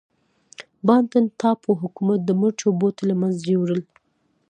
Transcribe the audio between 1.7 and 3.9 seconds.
حکومت د مرچو بوټي له منځه یووړل.